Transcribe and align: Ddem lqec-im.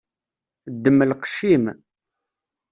Ddem 0.73 0.99
lqec-im. 1.09 1.65